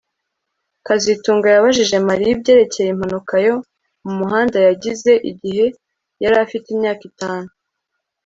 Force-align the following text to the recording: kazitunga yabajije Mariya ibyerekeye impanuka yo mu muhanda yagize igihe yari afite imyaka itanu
kazitunga 0.87 1.47
yabajije 1.55 1.95
Mariya 2.07 2.31
ibyerekeye 2.35 2.89
impanuka 2.91 3.33
yo 3.45 3.55
mu 4.03 4.11
muhanda 4.19 4.57
yagize 4.67 5.11
igihe 5.31 5.65
yari 6.23 6.35
afite 6.45 6.67
imyaka 6.71 7.03
itanu 7.11 7.49